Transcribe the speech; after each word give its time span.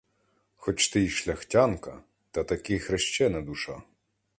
Хоч 0.55 0.89
ти 0.89 1.01
й 1.01 1.09
шляхтянка, 1.09 2.03
та 2.31 2.43
таки 2.43 2.79
хрещена 2.79 3.41
душа. 3.41 3.83